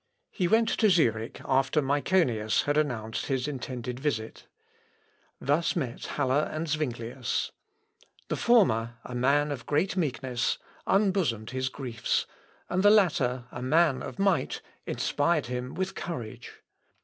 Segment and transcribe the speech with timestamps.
[0.31, 4.47] He went to Zurich after Myconius had announced his intended visit.
[5.39, 7.51] Thus met Haller and Zuinglius.
[8.27, 12.25] The former, a man of great meekness, unbosomed his griefs;
[12.67, 16.63] and the latter, a man of might, inspired him with courage.